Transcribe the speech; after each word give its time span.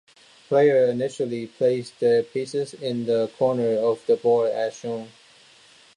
Players 0.47 0.89
initially 0.89 1.45
place 1.45 1.91
their 1.91 2.23
pieces 2.23 2.73
in 2.73 3.05
the 3.05 3.27
corners 3.37 3.77
of 3.83 4.03
the 4.07 4.15
board 4.15 4.49
as 4.49 4.73
shown. 4.75 5.09